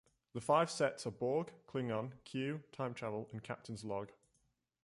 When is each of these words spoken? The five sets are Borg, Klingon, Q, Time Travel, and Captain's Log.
The 0.33 0.41
five 0.41 0.71
sets 0.71 1.05
are 1.05 1.11
Borg, 1.11 1.51
Klingon, 1.67 2.13
Q, 2.25 2.63
Time 2.71 2.95
Travel, 2.95 3.29
and 3.31 3.43
Captain's 3.43 3.83
Log. 3.85 4.09